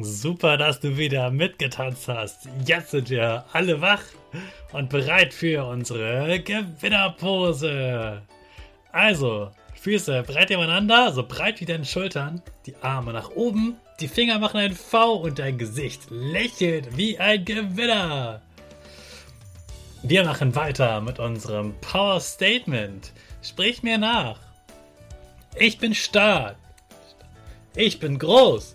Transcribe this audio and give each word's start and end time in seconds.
Super, 0.00 0.56
dass 0.56 0.80
du 0.80 0.96
wieder 0.96 1.30
mitgetanzt 1.30 2.08
hast. 2.08 2.48
Jetzt 2.66 2.90
sind 2.90 3.10
wir 3.10 3.44
alle 3.52 3.80
wach 3.80 4.02
und 4.72 4.90
bereit 4.90 5.32
für 5.32 5.64
unsere 5.64 6.40
Gewinnerpose. 6.40 8.22
Also, 8.90 9.52
Füße 9.80 10.24
breit 10.24 10.50
nebeneinander, 10.50 11.12
so 11.12 11.22
breit 11.22 11.60
wie 11.60 11.64
deine 11.64 11.84
Schultern, 11.84 12.42
die 12.66 12.74
Arme 12.82 13.12
nach 13.12 13.30
oben, 13.30 13.76
die 14.00 14.08
Finger 14.08 14.40
machen 14.40 14.58
ein 14.58 14.74
V 14.74 15.14
und 15.14 15.38
dein 15.38 15.58
Gesicht 15.58 16.10
lächelt 16.10 16.96
wie 16.96 17.16
ein 17.20 17.44
Gewinner. 17.44 18.42
Wir 20.02 20.24
machen 20.24 20.56
weiter 20.56 21.00
mit 21.02 21.20
unserem 21.20 21.72
Power 21.80 22.18
Statement. 22.18 23.12
Sprich 23.42 23.84
mir 23.84 23.98
nach. 23.98 24.40
Ich 25.56 25.78
bin 25.78 25.94
stark. 25.94 26.56
Ich 27.76 28.00
bin 28.00 28.18
groß. 28.18 28.74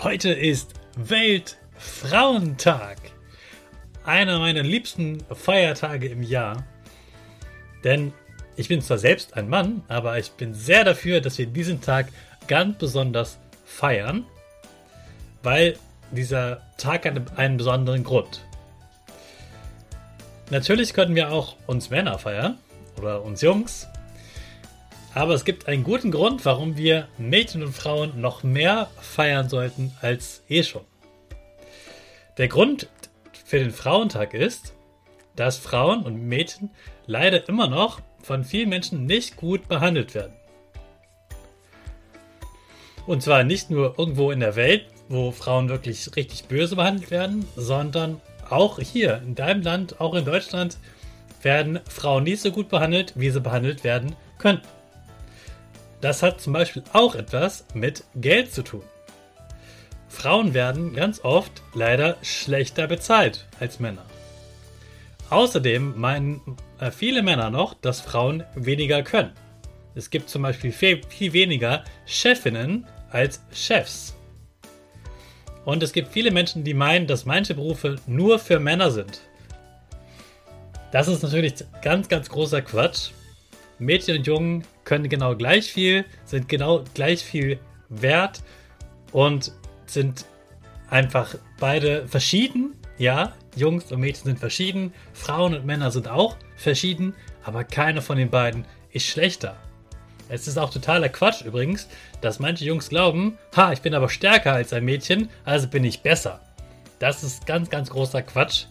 Heute 0.00 0.30
ist 0.30 0.74
Weltfrauentag. 0.96 2.98
Einer 4.04 4.38
meiner 4.38 4.62
liebsten 4.62 5.24
Feiertage 5.34 6.06
im 6.06 6.22
Jahr. 6.22 6.64
Denn 7.82 8.12
ich 8.54 8.68
bin 8.68 8.80
zwar 8.80 8.98
selbst 8.98 9.34
ein 9.34 9.48
Mann, 9.48 9.82
aber 9.88 10.16
ich 10.16 10.30
bin 10.30 10.54
sehr 10.54 10.84
dafür, 10.84 11.20
dass 11.20 11.36
wir 11.36 11.46
diesen 11.46 11.80
Tag 11.80 12.12
ganz 12.46 12.78
besonders 12.78 13.40
feiern, 13.64 14.24
weil 15.42 15.76
dieser 16.12 16.62
Tag 16.76 17.04
hat 17.04 17.36
einen 17.36 17.56
besonderen 17.56 18.04
Grund. 18.04 18.46
Natürlich 20.50 20.94
können 20.94 21.16
wir 21.16 21.32
auch 21.32 21.56
uns 21.66 21.90
Männer 21.90 22.20
feiern 22.20 22.56
oder 22.98 23.24
uns 23.24 23.42
Jungs, 23.42 23.88
aber 25.14 25.34
es 25.34 25.44
gibt 25.44 25.68
einen 25.68 25.84
guten 25.84 26.10
Grund, 26.10 26.44
warum 26.44 26.76
wir 26.76 27.08
Mädchen 27.18 27.62
und 27.62 27.72
Frauen 27.72 28.20
noch 28.20 28.42
mehr 28.42 28.90
feiern 29.00 29.48
sollten 29.48 29.92
als 30.00 30.42
eh 30.48 30.62
schon. 30.62 30.84
Der 32.36 32.48
Grund 32.48 32.88
für 33.44 33.58
den 33.58 33.70
Frauentag 33.70 34.34
ist, 34.34 34.74
dass 35.34 35.56
Frauen 35.56 36.02
und 36.02 36.22
Mädchen 36.22 36.70
leider 37.06 37.48
immer 37.48 37.68
noch 37.68 38.00
von 38.22 38.44
vielen 38.44 38.68
Menschen 38.68 39.06
nicht 39.06 39.36
gut 39.36 39.68
behandelt 39.68 40.14
werden. 40.14 40.34
Und 43.06 43.22
zwar 43.22 43.42
nicht 43.42 43.70
nur 43.70 43.98
irgendwo 43.98 44.30
in 44.30 44.40
der 44.40 44.54
Welt, 44.54 44.86
wo 45.08 45.30
Frauen 45.30 45.68
wirklich 45.68 46.14
richtig 46.14 46.44
böse 46.44 46.76
behandelt 46.76 47.10
werden, 47.10 47.46
sondern 47.56 48.20
auch 48.50 48.78
hier 48.78 49.22
in 49.24 49.34
deinem 49.34 49.62
Land, 49.62 50.00
auch 50.00 50.14
in 50.14 50.24
Deutschland, 50.24 50.76
werden 51.42 51.80
Frauen 51.88 52.24
nicht 52.24 52.42
so 52.42 52.50
gut 52.50 52.68
behandelt, 52.68 53.14
wie 53.16 53.30
sie 53.30 53.40
behandelt 53.40 53.84
werden 53.84 54.14
könnten. 54.38 54.68
Das 56.00 56.22
hat 56.22 56.40
zum 56.40 56.52
Beispiel 56.52 56.84
auch 56.92 57.14
etwas 57.14 57.64
mit 57.74 58.04
Geld 58.14 58.52
zu 58.52 58.62
tun. 58.62 58.82
Frauen 60.08 60.54
werden 60.54 60.94
ganz 60.94 61.24
oft 61.24 61.62
leider 61.74 62.16
schlechter 62.22 62.86
bezahlt 62.86 63.46
als 63.60 63.78
Männer. 63.80 64.04
Außerdem 65.30 65.98
meinen 65.98 66.40
äh, 66.80 66.90
viele 66.90 67.22
Männer 67.22 67.50
noch, 67.50 67.74
dass 67.74 68.00
Frauen 68.00 68.44
weniger 68.54 69.02
können. 69.02 69.32
Es 69.94 70.10
gibt 70.10 70.30
zum 70.30 70.42
Beispiel 70.42 70.72
viel, 70.72 71.02
viel 71.08 71.32
weniger 71.32 71.84
Chefinnen 72.06 72.86
als 73.10 73.42
Chefs. 73.52 74.14
Und 75.64 75.82
es 75.82 75.92
gibt 75.92 76.12
viele 76.12 76.30
Menschen, 76.30 76.64
die 76.64 76.72
meinen, 76.72 77.06
dass 77.06 77.26
manche 77.26 77.54
Berufe 77.54 77.96
nur 78.06 78.38
für 78.38 78.58
Männer 78.58 78.90
sind. 78.90 79.20
Das 80.92 81.08
ist 81.08 81.22
natürlich 81.22 81.54
ganz, 81.82 82.08
ganz 82.08 82.30
großer 82.30 82.62
Quatsch. 82.62 83.10
Mädchen 83.78 84.18
und 84.18 84.26
Jungen 84.26 84.64
können 84.88 85.10
genau 85.10 85.36
gleich 85.36 85.70
viel, 85.70 86.06
sind 86.24 86.48
genau 86.48 86.82
gleich 86.94 87.22
viel 87.22 87.60
wert 87.90 88.40
und 89.12 89.52
sind 89.84 90.24
einfach 90.88 91.34
beide 91.60 92.08
verschieden. 92.08 92.72
Ja, 92.96 93.34
Jungs 93.54 93.92
und 93.92 94.00
Mädchen 94.00 94.24
sind 94.24 94.38
verschieden, 94.38 94.94
Frauen 95.12 95.54
und 95.54 95.66
Männer 95.66 95.90
sind 95.90 96.08
auch 96.08 96.36
verschieden, 96.56 97.14
aber 97.44 97.64
keiner 97.64 98.00
von 98.00 98.16
den 98.16 98.30
beiden 98.30 98.64
ist 98.90 99.06
schlechter. 99.06 99.56
Es 100.30 100.48
ist 100.48 100.56
auch 100.56 100.70
totaler 100.70 101.10
Quatsch 101.10 101.42
übrigens, 101.42 101.86
dass 102.22 102.38
manche 102.38 102.64
Jungs 102.64 102.88
glauben, 102.88 103.36
ha, 103.54 103.72
ich 103.72 103.82
bin 103.82 103.92
aber 103.92 104.08
stärker 104.08 104.54
als 104.54 104.72
ein 104.72 104.86
Mädchen, 104.86 105.28
also 105.44 105.68
bin 105.68 105.84
ich 105.84 106.00
besser. 106.00 106.40
Das 106.98 107.22
ist 107.22 107.46
ganz, 107.46 107.68
ganz 107.68 107.90
großer 107.90 108.22
Quatsch. 108.22 108.64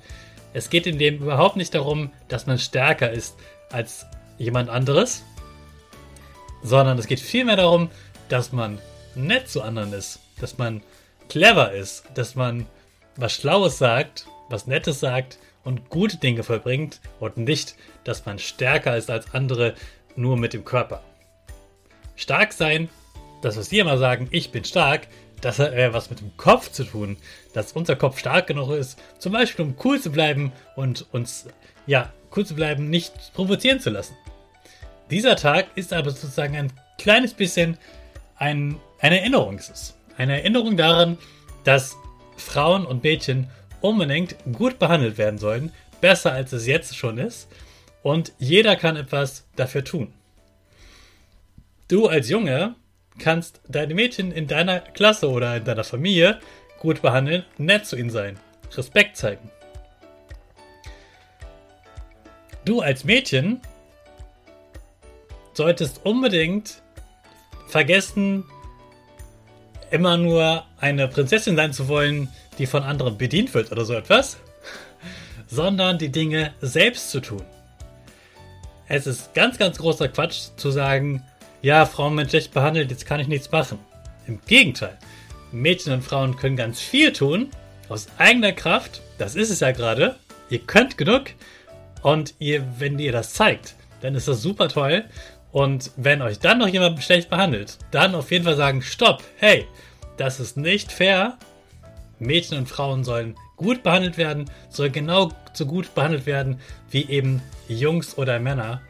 Es 0.53 0.71
geht 0.71 0.87
in 0.87 0.97
dem 0.97 1.17
überhaupt 1.17 1.57
nicht 1.57 1.75
darum, 1.75 2.09
dass 2.27 2.47
man 2.47 2.57
stärker 2.57 3.11
ist 3.11 3.35
als 3.71 4.07
jemand 4.39 4.69
anderes, 4.69 5.23
sondern 6.67 6.97
es 6.97 7.07
geht 7.07 7.19
vielmehr 7.19 7.55
darum, 7.55 7.89
dass 8.29 8.51
man 8.51 8.79
nett 9.15 9.49
zu 9.49 9.61
anderen 9.61 9.93
ist, 9.93 10.19
dass 10.39 10.57
man 10.57 10.81
clever 11.29 11.71
ist, 11.71 12.03
dass 12.13 12.35
man 12.35 12.65
was 13.15 13.33
Schlaues 13.33 13.77
sagt, 13.77 14.27
was 14.49 14.67
Nettes 14.67 14.99
sagt 14.99 15.39
und 15.63 15.89
gute 15.89 16.17
Dinge 16.17 16.43
vollbringt 16.43 17.01
und 17.19 17.37
nicht, 17.37 17.75
dass 18.03 18.25
man 18.25 18.39
stärker 18.39 18.95
ist 18.95 19.09
als 19.09 19.33
andere 19.33 19.73
nur 20.15 20.37
mit 20.37 20.53
dem 20.53 20.63
Körper. 20.63 21.03
Stark 22.15 22.53
sein, 22.53 22.89
das 23.41 23.57
was 23.57 23.71
wir 23.71 23.81
immer 23.81 23.97
sagen, 23.97 24.27
ich 24.31 24.51
bin 24.51 24.63
stark, 24.63 25.07
das 25.41 25.59
hat 25.59 25.73
eher 25.73 25.93
was 25.93 26.09
mit 26.09 26.19
dem 26.19 26.35
Kopf 26.37 26.71
zu 26.71 26.83
tun, 26.83 27.17
dass 27.53 27.73
unser 27.73 27.95
Kopf 27.95 28.17
stark 28.17 28.47
genug 28.47 28.71
ist, 28.71 28.99
zum 29.19 29.33
Beispiel 29.33 29.65
um 29.65 29.75
cool 29.83 29.99
zu 29.99 30.11
bleiben 30.11 30.51
und 30.75 31.05
uns, 31.11 31.47
ja, 31.85 32.11
cool 32.35 32.45
zu 32.45 32.55
bleiben, 32.55 32.89
nicht 32.89 33.13
provozieren 33.33 33.79
zu 33.79 33.89
lassen. 33.89 34.15
Dieser 35.09 35.35
Tag 35.35 35.67
ist 35.75 35.93
aber 35.93 36.11
sozusagen 36.11 36.55
ein 36.57 36.73
kleines 36.97 37.33
bisschen 37.33 37.77
ein, 38.35 38.79
eine 38.99 39.19
Erinnerung. 39.19 39.59
Eine 40.17 40.39
Erinnerung 40.39 40.75
daran, 40.75 41.17
dass 41.63 41.95
Frauen 42.35 42.85
und 42.85 43.03
Mädchen 43.03 43.49
unbedingt 43.81 44.35
gut 44.51 44.79
behandelt 44.79 45.17
werden 45.17 45.39
sollen, 45.39 45.71
besser 46.01 46.33
als 46.33 46.51
es 46.53 46.67
jetzt 46.67 46.95
schon 46.95 47.17
ist. 47.17 47.47
Und 48.03 48.33
jeder 48.37 48.75
kann 48.75 48.95
etwas 48.95 49.45
dafür 49.55 49.83
tun. 49.83 50.13
Du 51.87 52.07
als 52.07 52.29
Junge 52.29 52.75
kannst 53.17 53.61
deine 53.67 53.93
Mädchen 53.93 54.31
in 54.31 54.47
deiner 54.47 54.79
Klasse 54.79 55.29
oder 55.29 55.57
in 55.57 55.63
deiner 55.63 55.83
Familie 55.83 56.39
gut 56.79 57.01
behandeln, 57.01 57.45
nett 57.57 57.85
zu 57.85 57.95
ihnen 57.95 58.09
sein, 58.09 58.37
Respekt 58.75 59.17
zeigen. 59.17 59.49
Du 62.65 62.81
als 62.81 63.05
Mädchen 63.05 63.61
solltest 65.57 66.05
unbedingt 66.05 66.83
vergessen, 67.67 68.45
immer 69.89 70.15
nur 70.17 70.63
eine 70.79 71.07
Prinzessin 71.07 71.55
sein 71.55 71.73
zu 71.73 71.87
wollen, 71.87 72.29
die 72.59 72.67
von 72.67 72.83
anderen 72.83 73.17
bedient 73.17 73.53
wird 73.53 73.71
oder 73.71 73.83
so 73.83 73.93
etwas, 73.93 74.37
sondern 75.47 75.97
die 75.97 76.09
Dinge 76.09 76.53
selbst 76.61 77.09
zu 77.09 77.19
tun. 77.19 77.43
Es 78.87 79.07
ist 79.07 79.33
ganz, 79.33 79.57
ganz 79.57 79.79
großer 79.79 80.07
Quatsch 80.07 80.49
zu 80.55 80.71
sagen, 80.71 81.23
ja, 81.61 81.85
Frauen 81.85 82.15
werden 82.15 82.29
schlecht 82.29 82.53
behandelt, 82.53 82.91
jetzt 82.91 83.05
kann 83.05 83.19
ich 83.19 83.27
nichts 83.27 83.51
machen. 83.51 83.79
Im 84.27 84.39
Gegenteil, 84.45 84.97
Mädchen 85.51 85.91
und 85.91 86.03
Frauen 86.03 86.37
können 86.37 86.55
ganz 86.55 86.79
viel 86.79 87.11
tun, 87.11 87.49
aus 87.89 88.07
eigener 88.17 88.51
Kraft, 88.51 89.01
das 89.17 89.35
ist 89.35 89.49
es 89.49 89.61
ja 89.61 89.71
gerade, 89.71 90.17
ihr 90.49 90.59
könnt 90.59 90.97
genug 90.97 91.31
und 92.03 92.35
ihr, 92.37 92.63
wenn 92.77 92.99
ihr 92.99 93.11
das 93.11 93.33
zeigt, 93.33 93.75
dann 94.01 94.13
ist 94.13 94.27
das 94.27 94.41
super 94.41 94.69
toll 94.69 95.05
und 95.51 95.91
wenn 95.95 96.21
euch 96.21 96.39
dann 96.39 96.59
noch 96.59 96.67
jemand 96.67 97.01
schlecht 97.03 97.29
behandelt, 97.29 97.77
dann 97.91 98.15
auf 98.15 98.31
jeden 98.31 98.45
Fall 98.45 98.55
sagen, 98.55 98.81
stopp, 98.81 99.23
hey, 99.37 99.65
das 100.17 100.39
ist 100.39 100.57
nicht 100.57 100.91
fair. 100.91 101.37
Mädchen 102.19 102.57
und 102.57 102.67
Frauen 102.67 103.03
sollen 103.03 103.35
gut 103.55 103.83
behandelt 103.83 104.17
werden, 104.17 104.49
sollen 104.69 104.91
genau 104.91 105.31
so 105.53 105.65
gut 105.65 105.93
behandelt 105.95 106.25
werden 106.25 106.59
wie 106.89 107.09
eben 107.09 107.41
Jungs 107.67 108.17
oder 108.17 108.39
Männer. 108.39 108.81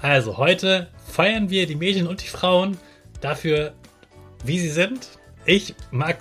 Also 0.00 0.36
heute 0.36 0.88
feiern 1.06 1.50
wir 1.50 1.66
die 1.66 1.74
Mädchen 1.74 2.06
und 2.06 2.22
die 2.22 2.28
Frauen 2.28 2.76
dafür, 3.20 3.72
wie 4.44 4.58
sie 4.58 4.70
sind. 4.70 5.08
Ich 5.44 5.74
mag 5.90 6.18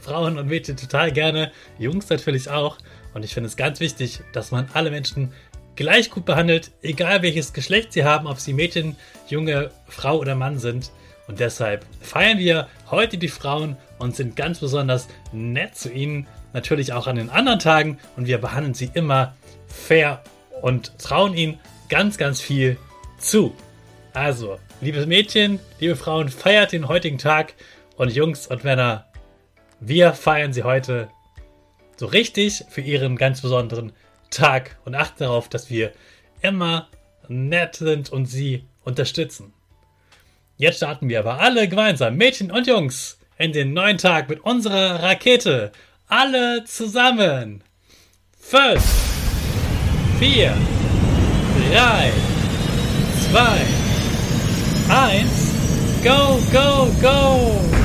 Frauen 0.00 0.38
und 0.38 0.48
Mädchen 0.48 0.76
total 0.76 1.12
gerne, 1.12 1.52
Jungs 1.78 2.08
natürlich 2.08 2.50
auch. 2.50 2.78
Und 3.14 3.24
ich 3.24 3.32
finde 3.32 3.48
es 3.48 3.56
ganz 3.56 3.80
wichtig, 3.80 4.20
dass 4.32 4.50
man 4.50 4.68
alle 4.74 4.90
Menschen 4.90 5.32
gleich 5.76 6.10
gut 6.10 6.24
behandelt, 6.24 6.72
egal 6.82 7.22
welches 7.22 7.52
Geschlecht 7.52 7.92
sie 7.92 8.04
haben, 8.04 8.26
ob 8.26 8.40
sie 8.40 8.52
Mädchen, 8.52 8.96
Junge, 9.28 9.70
Frau 9.86 10.18
oder 10.18 10.34
Mann 10.34 10.58
sind. 10.58 10.90
Und 11.28 11.40
deshalb 11.40 11.84
feiern 12.00 12.38
wir 12.38 12.68
heute 12.90 13.18
die 13.18 13.28
Frauen 13.28 13.76
und 13.98 14.16
sind 14.16 14.36
ganz 14.36 14.60
besonders 14.60 15.08
nett 15.32 15.76
zu 15.76 15.92
ihnen. 15.92 16.26
Natürlich 16.52 16.92
auch 16.92 17.06
an 17.06 17.16
den 17.16 17.30
anderen 17.30 17.58
Tagen. 17.58 17.98
Und 18.16 18.26
wir 18.26 18.38
behandeln 18.38 18.74
sie 18.74 18.90
immer 18.94 19.34
fair 19.66 20.22
und 20.62 20.98
trauen 20.98 21.34
ihnen 21.34 21.58
ganz, 21.88 22.16
ganz 22.16 22.40
viel 22.40 22.76
zu. 23.18 23.54
Also, 24.12 24.58
liebe 24.80 25.04
Mädchen, 25.06 25.58
liebe 25.78 25.96
Frauen, 25.96 26.28
feiert 26.28 26.72
den 26.72 26.88
heutigen 26.88 27.18
Tag. 27.18 27.54
Und 27.96 28.12
Jungs 28.12 28.46
und 28.46 28.64
Männer, 28.64 29.06
wir 29.80 30.12
feiern 30.12 30.52
sie 30.52 30.62
heute 30.62 31.08
so 31.96 32.06
richtig 32.06 32.64
für 32.68 32.82
ihren 32.82 33.16
ganz 33.16 33.40
besonderen 33.40 33.92
Tag 34.30 34.76
und 34.84 34.94
achten 34.94 35.24
darauf, 35.24 35.48
dass 35.48 35.70
wir 35.70 35.92
immer 36.42 36.88
nett 37.28 37.76
sind 37.76 38.10
und 38.10 38.26
sie 38.26 38.64
unterstützen. 38.84 39.52
Jetzt 40.56 40.76
starten 40.76 41.08
wir 41.08 41.20
aber 41.20 41.40
alle 41.40 41.68
gemeinsam, 41.68 42.16
Mädchen 42.16 42.50
und 42.50 42.66
Jungs, 42.66 43.18
in 43.38 43.52
den 43.52 43.72
neuen 43.74 43.98
Tag 43.98 44.28
mit 44.28 44.40
unserer 44.40 45.02
Rakete. 45.02 45.72
Alle 46.08 46.64
zusammen. 46.64 47.62
Fünf, 48.38 48.82
vier, 50.18 50.56
drei, 51.70 52.12
zwei, 53.28 53.60
eins, 54.88 55.52
go, 56.02 56.38
go, 56.52 56.90
go! 57.02 57.75